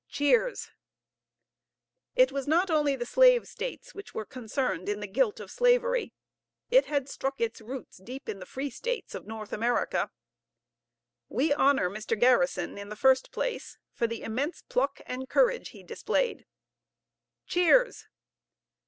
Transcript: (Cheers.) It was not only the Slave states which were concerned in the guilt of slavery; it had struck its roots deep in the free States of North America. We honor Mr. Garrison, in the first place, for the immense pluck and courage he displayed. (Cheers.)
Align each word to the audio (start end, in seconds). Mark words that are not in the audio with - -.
(Cheers.) 0.09 0.71
It 2.15 2.31
was 2.31 2.47
not 2.47 2.71
only 2.71 2.95
the 2.95 3.05
Slave 3.05 3.47
states 3.47 3.93
which 3.93 4.15
were 4.15 4.25
concerned 4.25 4.89
in 4.89 4.99
the 4.99 5.05
guilt 5.05 5.39
of 5.39 5.51
slavery; 5.51 6.11
it 6.71 6.85
had 6.85 7.07
struck 7.07 7.39
its 7.39 7.61
roots 7.61 7.97
deep 7.97 8.27
in 8.27 8.39
the 8.39 8.47
free 8.47 8.71
States 8.71 9.13
of 9.13 9.27
North 9.27 9.53
America. 9.53 10.09
We 11.29 11.53
honor 11.53 11.87
Mr. 11.87 12.19
Garrison, 12.19 12.79
in 12.79 12.89
the 12.89 12.95
first 12.95 13.29
place, 13.31 13.77
for 13.93 14.07
the 14.07 14.23
immense 14.23 14.63
pluck 14.63 15.01
and 15.05 15.29
courage 15.29 15.69
he 15.69 15.83
displayed. 15.83 16.47
(Cheers.) 17.45 18.07